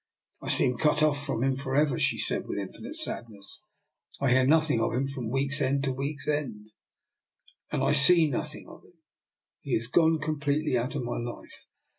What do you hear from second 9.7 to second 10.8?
is gone completely